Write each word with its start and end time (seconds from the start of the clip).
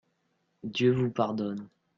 Dieu 0.63 0.93
vous 0.93 1.11
pardonne. 1.11 1.67